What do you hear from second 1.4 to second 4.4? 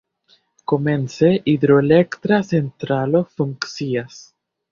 hidroelektra centralo funkcias.